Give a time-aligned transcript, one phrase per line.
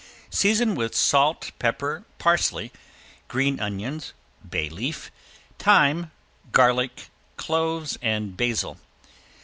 [0.31, 2.71] Season with salt, pepper, parsley,
[3.27, 4.13] green onions,
[4.49, 5.11] bay leaf,
[5.59, 6.09] thyme,
[6.51, 8.79] garlic, cloves, and basil.